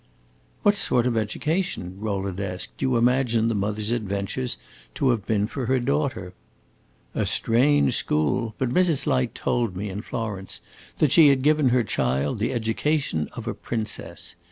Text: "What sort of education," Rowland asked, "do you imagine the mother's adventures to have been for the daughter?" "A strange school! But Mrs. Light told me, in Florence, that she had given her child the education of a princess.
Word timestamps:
"What 0.63 0.73
sort 0.73 1.05
of 1.05 1.15
education," 1.15 1.97
Rowland 1.99 2.39
asked, 2.39 2.75
"do 2.79 2.87
you 2.87 2.97
imagine 2.97 3.49
the 3.49 3.53
mother's 3.53 3.91
adventures 3.91 4.57
to 4.95 5.09
have 5.11 5.27
been 5.27 5.45
for 5.45 5.67
the 5.67 5.79
daughter?" 5.79 6.33
"A 7.13 7.27
strange 7.27 7.93
school! 7.95 8.55
But 8.57 8.69
Mrs. 8.69 9.05
Light 9.05 9.35
told 9.35 9.75
me, 9.75 9.89
in 9.91 10.01
Florence, 10.01 10.59
that 10.97 11.11
she 11.11 11.27
had 11.27 11.43
given 11.43 11.69
her 11.69 11.83
child 11.83 12.39
the 12.39 12.51
education 12.51 13.29
of 13.35 13.45
a 13.47 13.53
princess. 13.53 14.35